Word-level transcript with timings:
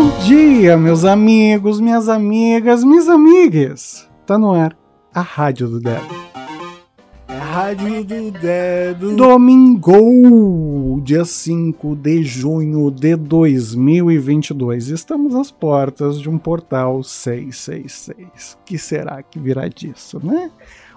Bom 0.00 0.18
dia, 0.20 0.78
meus 0.78 1.04
amigos, 1.04 1.78
minhas 1.78 2.08
amigas, 2.08 2.82
minhas 2.82 3.06
amigas. 3.06 4.08
Tá 4.24 4.38
no 4.38 4.50
ar 4.50 4.74
a 5.12 5.20
Rádio 5.20 5.68
do 5.68 5.78
Dedo. 5.78 6.06
É 7.28 7.36
a 7.36 7.44
Rádio 7.44 8.02
do 8.02 8.30
Dedo. 8.30 9.14
Domingo, 9.14 11.02
dia 11.04 11.26
5 11.26 11.94
de 11.96 12.22
junho 12.22 12.90
de 12.90 13.14
2022. 13.14 14.88
Estamos 14.88 15.34
às 15.34 15.50
portas 15.50 16.18
de 16.18 16.30
um 16.30 16.38
portal 16.38 17.02
666. 17.02 18.56
O 18.58 18.64
que 18.64 18.78
será 18.78 19.22
que 19.22 19.38
virá 19.38 19.68
disso, 19.68 20.18
né? 20.24 20.50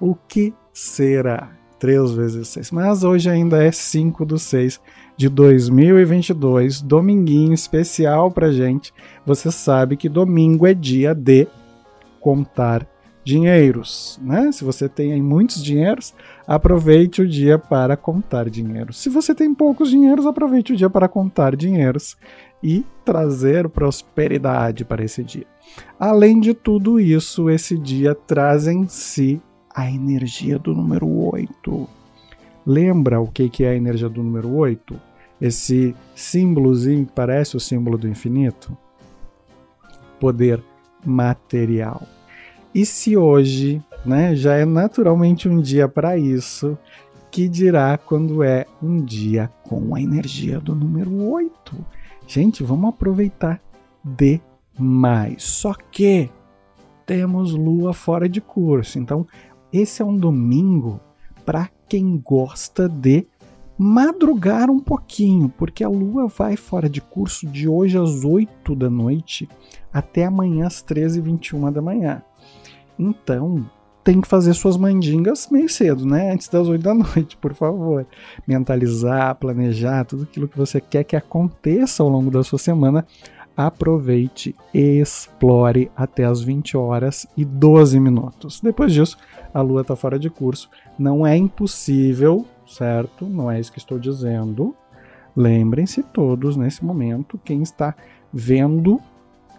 O 0.00 0.14
que 0.14 0.54
será? 0.72 1.50
3 1.78 2.12
vezes 2.12 2.48
6. 2.48 2.70
Mas 2.70 3.04
hoje 3.04 3.28
ainda 3.30 3.62
é 3.62 3.70
5 3.70 4.24
do 4.24 4.38
6 4.38 4.80
de 5.16 5.28
2022, 5.28 6.80
dominguinho 6.82 7.52
especial 7.52 8.30
pra 8.30 8.52
gente. 8.52 8.92
Você 9.24 9.50
sabe 9.50 9.96
que 9.96 10.08
domingo 10.08 10.66
é 10.66 10.74
dia 10.74 11.14
de 11.14 11.46
contar 12.20 12.86
dinheiros, 13.26 14.20
né? 14.22 14.52
Se 14.52 14.62
você 14.62 14.88
tem 14.88 15.20
muitos 15.20 15.60
dinheiros, 15.60 16.14
aproveite 16.46 17.22
o 17.22 17.28
dia 17.28 17.58
para 17.58 17.96
contar 17.96 18.48
dinheiro. 18.48 18.92
Se 18.92 19.08
você 19.08 19.34
tem 19.34 19.52
poucos 19.52 19.90
dinheiros, 19.90 20.26
aproveite 20.26 20.72
o 20.72 20.76
dia 20.76 20.88
para 20.88 21.08
contar 21.08 21.56
dinheiros 21.56 22.16
e 22.62 22.84
trazer 23.04 23.68
prosperidade 23.68 24.84
para 24.84 25.04
esse 25.04 25.24
dia. 25.24 25.46
Além 25.98 26.38
de 26.38 26.54
tudo 26.54 27.00
isso, 27.00 27.50
esse 27.50 27.76
dia 27.76 28.14
traz 28.14 28.68
em 28.68 28.86
si 28.86 29.42
a 29.76 29.90
energia 29.90 30.58
do 30.58 30.74
número 30.74 31.06
8. 31.06 31.86
Lembra 32.66 33.20
o 33.20 33.28
que 33.30 33.62
é 33.62 33.68
a 33.68 33.76
energia 33.76 34.08
do 34.08 34.22
número 34.22 34.50
8? 34.54 34.98
Esse 35.38 35.94
símbolozinho 36.14 37.04
que 37.04 37.12
parece 37.12 37.58
o 37.58 37.60
símbolo 37.60 37.98
do 37.98 38.08
infinito? 38.08 38.74
Poder 40.18 40.62
material. 41.04 42.02
E 42.74 42.86
se 42.86 43.18
hoje 43.18 43.82
né, 44.04 44.34
já 44.34 44.54
é 44.54 44.64
naturalmente 44.64 45.46
um 45.46 45.60
dia 45.60 45.86
para 45.86 46.16
isso, 46.16 46.78
que 47.30 47.46
dirá 47.46 47.98
quando 47.98 48.42
é 48.42 48.64
um 48.82 49.04
dia 49.04 49.50
com 49.62 49.94
a 49.94 50.00
energia 50.00 50.58
do 50.58 50.74
número 50.74 51.14
8? 51.30 51.76
Gente, 52.26 52.62
vamos 52.62 52.88
aproveitar 52.88 53.60
demais. 54.02 55.42
Só 55.42 55.74
que 55.74 56.30
temos 57.04 57.52
lua 57.52 57.92
fora 57.92 58.28
de 58.28 58.40
curso. 58.40 58.98
Então, 58.98 59.26
esse 59.76 60.02
é 60.02 60.04
um 60.04 60.16
domingo 60.16 61.00
para 61.44 61.68
quem 61.88 62.16
gosta 62.18 62.88
de 62.88 63.26
madrugar 63.78 64.70
um 64.70 64.80
pouquinho, 64.80 65.48
porque 65.50 65.84
a 65.84 65.88
lua 65.88 66.26
vai 66.26 66.56
fora 66.56 66.88
de 66.88 67.00
curso 67.00 67.46
de 67.46 67.68
hoje 67.68 67.98
às 67.98 68.24
8 68.24 68.74
da 68.74 68.88
noite 68.88 69.48
até 69.92 70.24
amanhã 70.24 70.66
às 70.66 70.82
13h21 70.82 71.72
da 71.72 71.82
manhã. 71.82 72.22
Então, 72.98 73.68
tem 74.02 74.20
que 74.20 74.28
fazer 74.28 74.54
suas 74.54 74.76
mandingas 74.76 75.48
meio 75.50 75.68
cedo, 75.68 76.06
né? 76.06 76.32
Antes 76.32 76.48
das 76.48 76.68
8 76.68 76.80
da 76.80 76.94
noite, 76.94 77.36
por 77.36 77.52
favor. 77.52 78.06
Mentalizar, 78.46 79.34
planejar 79.34 80.04
tudo 80.04 80.22
aquilo 80.22 80.48
que 80.48 80.56
você 80.56 80.80
quer 80.80 81.04
que 81.04 81.16
aconteça 81.16 82.02
ao 82.02 82.08
longo 82.08 82.30
da 82.30 82.42
sua 82.44 82.58
semana. 82.58 83.04
Aproveite 83.56 84.54
e 84.74 85.00
explore 85.00 85.90
até 85.96 86.24
as 86.24 86.42
20 86.42 86.76
horas 86.76 87.26
e 87.36 87.44
12 87.44 87.98
minutos. 87.98 88.60
Depois 88.60 88.92
disso, 88.92 89.16
a 89.54 89.62
lua 89.62 89.80
está 89.80 89.96
fora 89.96 90.18
de 90.18 90.28
curso. 90.28 90.68
Não 90.98 91.26
é 91.26 91.36
impossível, 91.36 92.44
certo? 92.66 93.26
Não 93.26 93.50
é 93.50 93.58
isso 93.58 93.72
que 93.72 93.78
estou 93.78 93.98
dizendo. 93.98 94.74
Lembrem-se 95.34 96.02
todos 96.02 96.56
nesse 96.56 96.84
momento, 96.84 97.40
quem 97.44 97.62
está 97.62 97.94
vendo 98.32 99.00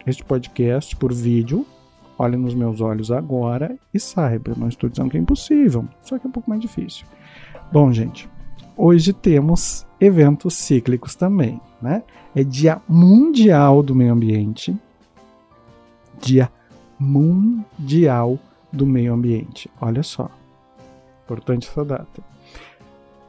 este 0.06 0.24
podcast 0.24 0.94
por 0.96 1.12
vídeo, 1.12 1.66
olhe 2.18 2.36
nos 2.36 2.54
meus 2.54 2.80
olhos 2.80 3.10
agora 3.12 3.76
e 3.92 4.00
saiba, 4.00 4.54
não 4.56 4.68
estou 4.68 4.88
dizendo 4.90 5.10
que 5.10 5.16
é 5.16 5.20
impossível, 5.20 5.86
só 6.02 6.18
que 6.18 6.26
é 6.26 6.28
um 6.28 6.32
pouco 6.32 6.50
mais 6.50 6.60
difícil. 6.60 7.06
Bom, 7.72 7.92
gente, 7.92 8.28
hoje 8.76 9.12
temos 9.12 9.86
eventos 10.00 10.54
cíclicos 10.54 11.14
também, 11.14 11.60
né? 11.80 12.02
É 12.34 12.44
Dia 12.44 12.80
Mundial 12.88 13.82
do 13.82 13.94
Meio 13.94 14.12
Ambiente. 14.12 14.76
Dia 16.20 16.50
Mundial 16.98 18.38
do 18.72 18.86
Meio 18.86 19.12
Ambiente. 19.12 19.70
Olha 19.80 20.02
só. 20.02 20.30
Importante 21.24 21.68
essa 21.68 21.84
data. 21.84 22.22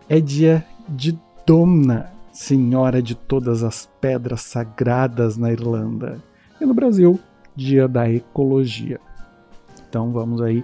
É 0.08 0.20
dia 0.20 0.66
de 0.88 1.18
Domna, 1.46 2.12
Senhora 2.32 3.02
de 3.02 3.16
todas 3.16 3.64
as 3.64 3.90
pedras 4.00 4.42
sagradas 4.42 5.38
na 5.38 5.52
Irlanda. 5.52 6.22
E 6.60 6.66
no 6.66 6.74
Brasil, 6.74 7.20
Dia 7.56 7.88
da 7.88 8.10
Ecologia. 8.10 9.00
Então 9.88 10.12
vamos 10.12 10.42
aí 10.42 10.64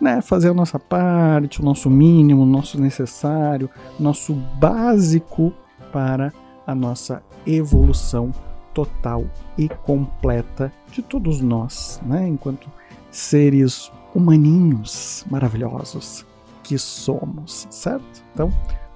né, 0.00 0.20
fazer 0.20 0.48
a 0.48 0.54
nossa 0.54 0.78
parte, 0.78 1.60
o 1.60 1.64
nosso 1.64 1.90
mínimo, 1.90 2.42
o 2.42 2.46
nosso 2.46 2.80
necessário, 2.80 3.68
nosso 3.98 4.34
básico 4.34 5.52
para 5.92 6.32
a 6.66 6.74
nossa 6.74 7.22
evolução 7.46 8.32
total 8.72 9.24
e 9.58 9.68
completa 9.68 10.72
de 10.90 11.02
todos 11.02 11.40
nós, 11.40 12.00
né, 12.04 12.26
enquanto 12.26 12.70
seres 13.10 13.90
humaninhos 14.14 15.24
maravilhosos 15.30 16.24
que 16.62 16.78
somos, 16.78 17.66
certo? 17.70 18.22
Então, 18.32 18.52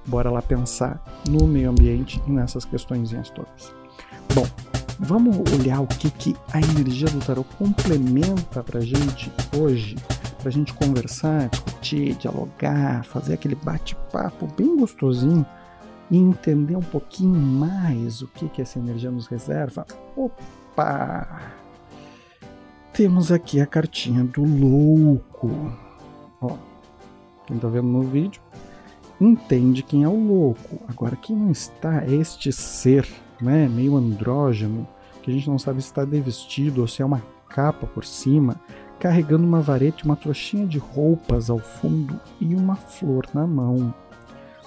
bora 0.07 0.31
lá 0.31 0.41
pensar 0.41 1.03
no 1.29 1.47
meio 1.47 1.71
ambiente 1.71 2.23
e 2.27 2.31
nessas 2.31 2.65
questões 2.65 3.11
todas. 3.35 3.75
Bom, 4.35 4.47
vamos 4.99 5.37
olhar 5.53 5.81
o 5.81 5.87
que, 5.87 6.11
que 6.11 6.37
a 6.53 6.61
energia 6.61 7.09
do 7.09 7.19
tarot 7.19 7.49
complementa 7.59 8.63
pra 8.63 8.81
gente 8.81 9.31
hoje, 9.57 9.97
pra 10.45 10.51
gente 10.51 10.75
conversar, 10.75 11.49
discutir, 11.49 12.15
dialogar, 12.17 13.03
fazer 13.07 13.33
aquele 13.33 13.55
bate-papo 13.55 14.47
bem 14.55 14.77
gostosinho 14.77 15.45
e 16.11 16.19
entender 16.19 16.77
um 16.77 16.83
pouquinho 16.83 17.35
mais 17.35 18.21
o 18.21 18.29
que, 18.29 18.51
que 18.51 18.61
essa 18.61 18.79
energia 18.79 19.11
nos 19.11 19.27
reserva. 19.27 19.87
Opa! 20.15 21.51
Temos 22.93 23.33
aqui 23.33 23.59
a 23.59 23.65
cartinha 23.65 24.23
do 24.23 24.45
louco. 24.45 25.51
Ó, 26.43 26.59
quem 27.47 27.57
está 27.57 27.69
vendo 27.69 27.89
no 27.89 28.03
vídeo 28.03 28.43
entende 29.19 29.83
quem 29.83 30.05
é 30.05 30.09
o 30.09 30.29
louco. 30.29 30.79
Agora, 30.87 31.17
quem 31.17 31.35
não 31.35 31.51
está 31.51 32.05
é 32.05 32.13
este 32.17 32.53
ser, 32.53 33.09
né, 33.41 33.67
meio 33.67 33.97
andrógeno, 33.97 34.87
que 35.23 35.31
a 35.31 35.35
gente 35.35 35.49
não 35.49 35.59
sabe 35.59 35.81
se 35.81 35.89
está 35.89 36.05
devestido 36.05 36.83
ou 36.83 36.87
se 36.87 37.01
é 37.01 37.05
uma 37.05 37.23
capa 37.49 37.87
por 37.87 38.05
cima, 38.05 38.61
carregando 38.99 39.45
uma 39.45 39.61
vareta 39.61 40.05
uma 40.05 40.17
trouxinha 40.17 40.67
de 40.67 40.79
roupas 40.79 41.51
ao 41.51 41.59
fundo 41.59 42.21
e 42.41 42.55
uma 42.55 42.77
flor 42.77 43.27
na 43.35 43.47
mão. 43.47 43.95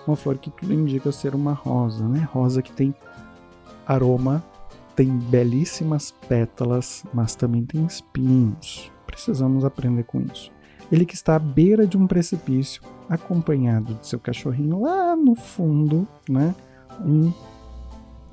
Uma 0.06 0.16
flor 0.16 0.38
que 0.38 0.50
tudo 0.50 0.74
indica 0.74 1.12
ser 1.12 1.36
uma 1.36 1.54
rosa, 1.54 2.08
né? 2.08 2.28
Rosa 2.32 2.62
que 2.62 2.72
tem 2.72 2.96
aroma, 3.86 4.44
tem 4.96 5.10
belíssimas 5.10 6.12
pétalas, 6.28 7.04
mas 7.14 7.36
também 7.36 7.66
tem 7.66 7.86
espinhos. 7.86 8.92
Precisamos 9.06 9.66
aprender 9.66 10.04
com 10.04 10.22
isso. 10.22 10.52
Ele 10.92 11.06
que 11.06 11.16
está 11.16 11.36
à 11.36 11.40
beira 11.40 11.86
de 11.86 11.98
um 11.98 12.08
precipício, 12.08 12.82
acompanhado 13.10 13.96
de 13.96 14.08
seu 14.08 14.20
cachorrinho 14.20 14.82
lá 14.82 15.16
no 15.16 15.36
fundo, 15.36 16.08
né? 16.30 16.56
Um, 17.02 17.32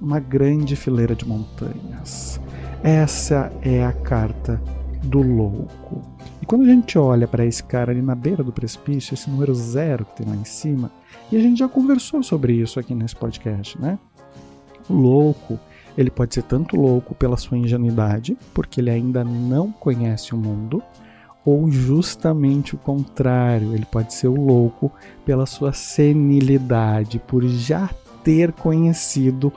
uma 0.01 0.21
grande 0.21 0.77
fileira 0.77 1.15
de 1.15 1.27
montanhas. 1.27 2.41
Essa 2.83 3.53
é 3.63 3.85
a 3.85 3.93
carta 3.93 4.61
do 5.05 5.21
louco. 5.21 6.03
E 6.43 6.47
quando 6.47 6.63
a 6.63 6.67
gente 6.67 6.99
olha 6.99 7.29
para 7.29 7.45
esse 7.45 7.63
cara 7.63 7.93
ali 7.93 8.03
na 8.03 8.15
beira 8.15 8.43
do 8.43 8.53
precipício, 8.53 9.15
esse 9.15 9.31
número 9.31 9.55
zero 9.55 10.05
que 10.05 10.17
tem 10.17 10.27
lá 10.27 10.37
em 10.37 10.45
cima, 10.45 10.91
e 11.31 11.37
a 11.37 11.41
gente 11.41 11.59
já 11.59 11.69
conversou 11.69 12.23
sobre 12.23 12.55
isso 12.55 12.81
aqui 12.81 12.95
nesse 12.95 13.15
podcast, 13.15 13.81
né? 13.81 13.99
O 14.89 14.95
louco, 14.95 15.59
ele 15.97 16.11
pode 16.11 16.35
ser 16.35 16.43
tanto 16.43 16.77
louco 16.77 17.15
pela 17.15 17.37
sua 17.37 17.57
ingenuidade, 17.57 18.37
porque 18.53 18.81
ele 18.81 18.91
ainda 18.91 19.25
não 19.25 19.71
conhece 19.71 20.35
o 20.35 20.39
mundo, 20.39 20.83
ou 21.45 21.71
justamente 21.71 22.75
o 22.75 22.79
contrário, 22.79 23.75
ele 23.75 23.85
pode 23.85 24.15
ser 24.15 24.29
o 24.29 24.35
louco 24.35 24.91
pela 25.25 25.47
sua 25.47 25.73
senilidade, 25.73 27.19
por 27.19 27.45
já 27.45 27.91
ter 28.23 28.53
conhecido 28.53 29.53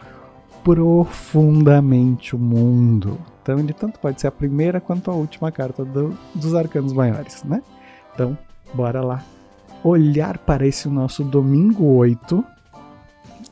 profundamente 0.67 2.35
o 2.35 2.39
mundo. 2.39 3.17
Então 3.41 3.57
ele 3.57 3.71
tanto 3.71 3.97
pode 4.01 4.19
ser 4.19 4.27
a 4.27 4.31
primeira 4.31 4.81
quanto 4.81 5.09
a 5.09 5.13
última 5.13 5.49
carta 5.49 5.85
do, 5.85 6.17
dos 6.35 6.53
arcanos 6.53 6.91
maiores, 6.91 7.41
né? 7.45 7.63
Então, 8.13 8.37
bora 8.73 9.01
lá 9.01 9.23
olhar 9.81 10.37
para 10.39 10.67
esse 10.67 10.89
nosso 10.89 11.23
domingo 11.23 11.85
8 11.85 12.43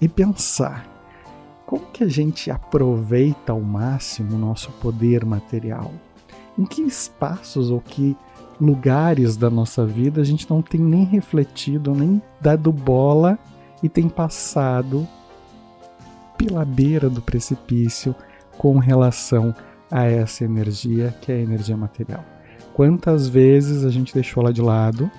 e 0.01 0.09
pensar 0.09 0.85
como 1.65 1.85
que 1.85 2.03
a 2.03 2.09
gente 2.09 2.51
aproveita 2.51 3.53
ao 3.53 3.61
máximo 3.61 4.35
o 4.35 4.39
nosso 4.39 4.69
poder 4.73 5.23
material? 5.23 5.93
Em 6.59 6.65
que 6.65 6.81
espaços 6.81 7.71
ou 7.71 7.79
que 7.79 8.17
lugares 8.59 9.37
da 9.37 9.49
nossa 9.49 9.85
vida 9.85 10.19
a 10.19 10.25
gente 10.25 10.49
não 10.49 10.61
tem 10.61 10.81
nem 10.81 11.05
refletido, 11.05 11.95
nem 11.95 12.21
dado 12.41 12.73
bola 12.73 13.39
e 13.81 13.87
tem 13.87 14.09
passado 14.09 15.07
pela 16.37 16.65
beira 16.65 17.09
do 17.09 17.21
precipício, 17.21 18.15
com 18.57 18.77
relação 18.77 19.53
a 19.91 20.05
essa 20.05 20.43
energia 20.43 21.13
que 21.21 21.31
é 21.31 21.35
a 21.35 21.41
energia 21.41 21.77
material. 21.77 22.23
Quantas 22.73 23.27
vezes 23.27 23.85
a 23.85 23.89
gente 23.89 24.13
deixou 24.13 24.43
ela 24.43 24.53
de 24.53 24.61
lado, 24.61 25.09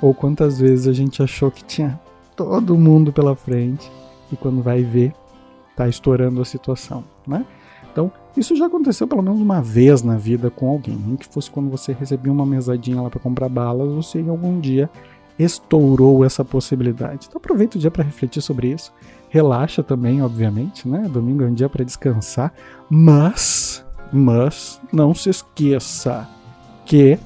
ou 0.00 0.12
quantas 0.12 0.58
vezes 0.58 0.86
a 0.86 0.92
gente 0.92 1.22
achou 1.22 1.50
que 1.50 1.64
tinha 1.64 1.98
todo 2.34 2.76
mundo 2.76 3.12
pela 3.12 3.36
frente 3.36 3.90
e 4.30 4.36
quando 4.36 4.62
vai 4.62 4.82
ver, 4.82 5.12
tá 5.76 5.88
estourando 5.88 6.40
a 6.40 6.44
situação, 6.44 7.04
né? 7.26 7.46
Então, 7.90 8.10
isso 8.36 8.56
já 8.56 8.66
aconteceu 8.66 9.06
pelo 9.06 9.22
menos 9.22 9.40
uma 9.40 9.60
vez 9.60 10.02
na 10.02 10.16
vida 10.16 10.50
com 10.50 10.68
alguém. 10.70 10.96
Nem 10.96 11.14
que 11.14 11.26
fosse 11.26 11.50
quando 11.50 11.70
você 11.70 11.92
recebia 11.92 12.32
uma 12.32 12.46
mesadinha 12.46 13.02
lá 13.02 13.10
para 13.10 13.20
comprar 13.20 13.50
balas, 13.50 13.92
você 13.92 14.18
em 14.20 14.30
algum 14.30 14.58
dia 14.58 14.88
estourou 15.38 16.24
essa 16.24 16.44
possibilidade. 16.44 17.26
Então 17.28 17.38
aproveita 17.38 17.76
o 17.76 17.80
dia 17.80 17.90
para 17.90 18.04
refletir 18.04 18.42
sobre 18.42 18.68
isso. 18.68 18.92
Relaxa 19.28 19.82
também, 19.82 20.22
obviamente, 20.22 20.86
né? 20.86 21.08
Domingo 21.08 21.42
é 21.42 21.46
um 21.46 21.54
dia 21.54 21.68
para 21.68 21.84
descansar, 21.84 22.52
mas 22.90 23.84
mas 24.12 24.78
não 24.92 25.14
se 25.14 25.30
esqueça 25.30 26.28
que 26.84 27.18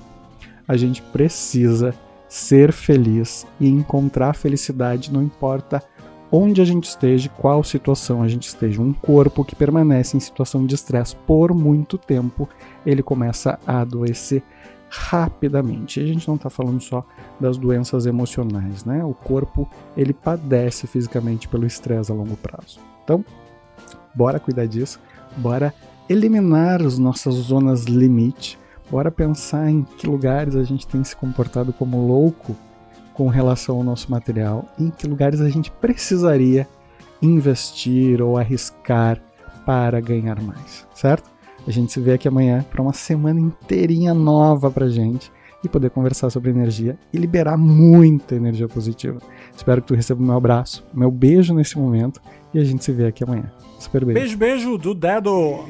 a 0.68 0.76
gente 0.76 1.02
precisa 1.02 1.92
ser 2.28 2.72
feliz 2.72 3.44
e 3.58 3.68
encontrar 3.68 4.34
felicidade, 4.34 5.12
não 5.12 5.22
importa 5.22 5.82
onde 6.30 6.60
a 6.60 6.64
gente 6.64 6.84
esteja, 6.84 7.28
qual 7.28 7.62
situação 7.62 8.22
a 8.22 8.28
gente 8.28 8.48
esteja. 8.48 8.82
Um 8.82 8.92
corpo 8.92 9.44
que 9.44 9.54
permanece 9.54 10.16
em 10.16 10.20
situação 10.20 10.66
de 10.66 10.74
estresse 10.74 11.14
por 11.26 11.54
muito 11.54 11.96
tempo, 11.96 12.48
ele 12.84 13.02
começa 13.02 13.58
a 13.66 13.80
adoecer 13.80 14.42
rapidamente. 14.96 16.00
A 16.00 16.06
gente 16.06 16.26
não 16.26 16.36
está 16.36 16.48
falando 16.48 16.80
só 16.80 17.04
das 17.38 17.56
doenças 17.56 18.06
emocionais, 18.06 18.84
né? 18.84 19.04
O 19.04 19.12
corpo 19.14 19.68
ele 19.96 20.12
padece 20.12 20.86
fisicamente 20.86 21.46
pelo 21.48 21.66
estresse 21.66 22.10
a 22.10 22.14
longo 22.14 22.36
prazo. 22.36 22.80
Então, 23.04 23.24
bora 24.14 24.40
cuidar 24.40 24.66
disso, 24.66 24.98
bora 25.36 25.72
eliminar 26.08 26.82
as 26.82 26.98
nossas 26.98 27.34
zonas 27.34 27.84
limite, 27.84 28.58
bora 28.90 29.10
pensar 29.10 29.68
em 29.70 29.82
que 29.82 30.06
lugares 30.06 30.56
a 30.56 30.64
gente 30.64 30.86
tem 30.86 31.04
se 31.04 31.14
comportado 31.14 31.72
como 31.72 32.06
louco 32.06 32.56
com 33.12 33.28
relação 33.28 33.76
ao 33.76 33.84
nosso 33.84 34.10
material, 34.10 34.66
em 34.78 34.90
que 34.90 35.06
lugares 35.06 35.40
a 35.40 35.48
gente 35.48 35.70
precisaria 35.70 36.68
investir 37.20 38.20
ou 38.20 38.36
arriscar 38.36 39.20
para 39.64 40.00
ganhar 40.00 40.40
mais, 40.42 40.86
certo? 40.94 41.30
A 41.66 41.70
gente 41.70 41.92
se 41.92 42.00
vê 42.00 42.12
aqui 42.12 42.28
amanhã 42.28 42.64
para 42.70 42.80
uma 42.80 42.92
semana 42.92 43.40
inteirinha 43.40 44.14
nova 44.14 44.70
pra 44.70 44.88
gente 44.88 45.32
e 45.64 45.68
poder 45.68 45.90
conversar 45.90 46.30
sobre 46.30 46.50
energia 46.50 46.96
e 47.12 47.18
liberar 47.18 47.56
muita 47.56 48.36
energia 48.36 48.68
positiva. 48.68 49.18
Espero 49.54 49.82
que 49.82 49.88
tu 49.88 49.94
receba 49.94 50.22
o 50.22 50.24
meu 50.24 50.36
abraço, 50.36 50.86
meu 50.94 51.10
beijo 51.10 51.52
nesse 51.52 51.76
momento 51.76 52.20
e 52.54 52.58
a 52.58 52.64
gente 52.64 52.84
se 52.84 52.92
vê 52.92 53.06
aqui 53.06 53.24
amanhã. 53.24 53.52
Super 53.78 54.04
beijo. 54.04 54.20
Beijo, 54.20 54.36
beijo 54.36 54.78
do 54.78 54.94
dedo. 54.94 55.64